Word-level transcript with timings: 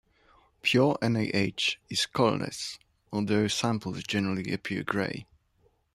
Pure 0.63 0.97
NaH 1.03 1.77
is 1.87 2.07
colorless, 2.07 2.79
although 3.13 3.47
samples 3.47 4.01
generally 4.01 4.51
appear 4.51 4.81
grey. 4.81 5.27